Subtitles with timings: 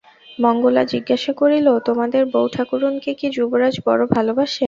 [0.39, 4.59] মঙ্গলা জিজ্ঞাসা করিল, তোমাদের বউ-ঠাকরুনকে কি যুবরাজ বড়ো ভালোবাসেন?